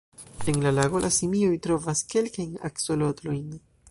En 0.51 0.55
la 0.63 0.71
lago, 0.77 1.01
la 1.03 1.11
simioj 1.17 1.51
trovas 1.67 2.03
kelkajn 2.15 2.57
aksolotlojn. 2.71 3.47